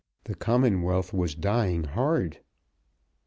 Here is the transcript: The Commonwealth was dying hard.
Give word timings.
The 0.23 0.33
Commonwealth 0.33 1.13
was 1.13 1.35
dying 1.35 1.83
hard. 1.83 2.39